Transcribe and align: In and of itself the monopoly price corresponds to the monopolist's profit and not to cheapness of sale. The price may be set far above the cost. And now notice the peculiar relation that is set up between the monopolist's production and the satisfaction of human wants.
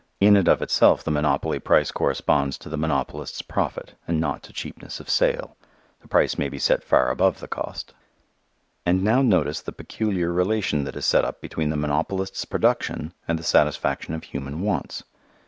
In 0.19 0.35
and 0.35 0.47
of 0.49 0.63
itself 0.63 1.03
the 1.03 1.11
monopoly 1.11 1.59
price 1.59 1.91
corresponds 1.91 2.57
to 2.57 2.69
the 2.69 2.75
monopolist's 2.75 3.43
profit 3.43 3.93
and 4.07 4.19
not 4.19 4.41
to 4.41 4.51
cheapness 4.51 4.99
of 4.99 5.11
sale. 5.11 5.55
The 6.01 6.07
price 6.07 6.39
may 6.39 6.49
be 6.49 6.57
set 6.57 6.83
far 6.83 7.11
above 7.11 7.39
the 7.39 7.47
cost. 7.47 7.93
And 8.83 9.03
now 9.03 9.21
notice 9.21 9.61
the 9.61 9.71
peculiar 9.71 10.31
relation 10.33 10.85
that 10.85 10.95
is 10.95 11.05
set 11.05 11.23
up 11.23 11.39
between 11.39 11.69
the 11.69 11.77
monopolist's 11.77 12.45
production 12.45 13.13
and 13.27 13.37
the 13.37 13.43
satisfaction 13.43 14.15
of 14.15 14.23
human 14.23 14.61
wants. 14.61 15.03